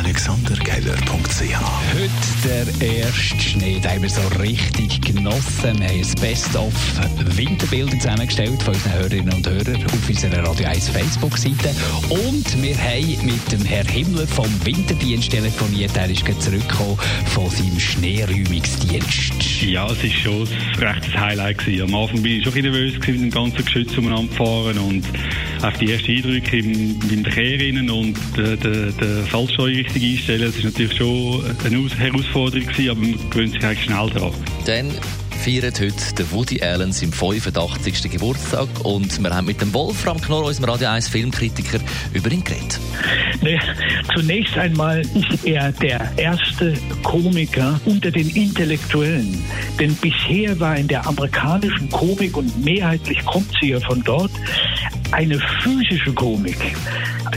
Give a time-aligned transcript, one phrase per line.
[0.00, 1.60] AlexanderKeller.ch
[1.92, 5.78] Heute der erste Schnee, den haben wir so richtig genossen.
[5.78, 6.72] Wir haben ein Best-of
[7.36, 11.74] Winterbilder zusammengestellt von unseren Hörerinnen und Hörern auf unserer Radio 1 Facebook-Seite.
[12.08, 15.94] Und wir haben mit dem Herr Himmler vom Winterdienst telefoniert.
[15.94, 16.98] Er ist zurückgekommen
[17.34, 19.62] von seinem Schneeräumungsdienst.
[19.62, 21.58] Ja, es war schon ein rechtes Highlight.
[21.58, 21.82] Gewesen.
[21.82, 24.78] Am Anfang war ich schon ein bisschen nervös, gewesen, mit dem ganzen Geschütz umeinander fahren
[24.78, 25.04] und
[25.62, 27.50] auf die ersten Eindrücke im, im Verkehr
[27.92, 30.42] und den, den, den Fallsteuer richtig einstellen.
[30.46, 34.32] Das ist natürlich schon eine Herausforderung gewesen, aber man gewöhnt sich eigentlich schnell daran.
[34.66, 34.90] Dann
[35.44, 38.10] feiert heute der Woody Allen seinen 85.
[38.10, 41.78] Geburtstag und wir haben mit dem Wolfram Knorr, unserem Radio 1 Filmkritiker,
[42.12, 42.78] über ihn geredet.
[43.40, 43.58] Nee,
[44.14, 49.42] zunächst einmal ist er der erste Komiker unter den Intellektuellen.
[49.78, 54.32] Denn bisher war in der amerikanischen Komik, und mehrheitlich kommt sie ja von dort,
[55.12, 56.58] eine physische Komik.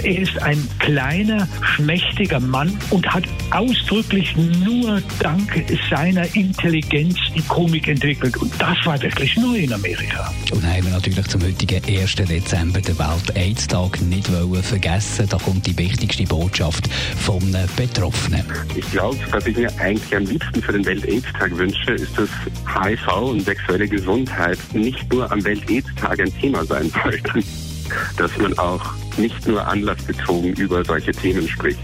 [0.03, 7.87] Er ist ein kleiner, schmächtiger Mann und hat ausdrücklich nur dank seiner Intelligenz die Komik
[7.87, 8.37] entwickelt.
[8.37, 10.33] Und das war wirklich neu in Amerika.
[10.51, 12.15] Und haben wir natürlich zum heutigen 1.
[12.15, 15.27] Dezember den Welt-AIDS-Tag nicht wollen vergessen.
[15.29, 18.43] Da kommt die wichtigste Botschaft von Betroffenen.
[18.75, 22.29] Ich glaube, was ich mir eigentlich am liebsten für den Welt-AIDS-Tag wünsche, ist, dass
[22.67, 27.43] HIV und sexuelle Gesundheit nicht nur am Welt-AIDS-Tag ein Thema sein sollten.
[28.17, 28.83] Dass man auch
[29.17, 31.79] nicht nur anlassbezogen über solche Themen spricht,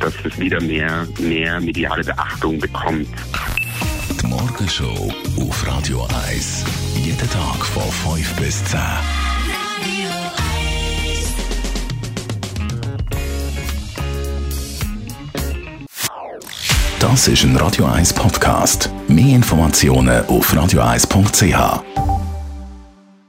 [0.00, 3.08] dass es wieder mehr, mehr mediale Beachtung bekommt.
[4.20, 6.64] Die Morgenshow auf Radio 1.
[6.96, 8.80] Jeden Tag von 5 bis 10.
[17.00, 18.90] Das ist ein Radio 1 Podcast.
[19.08, 22.09] Mehr Informationen auf radio1.ch.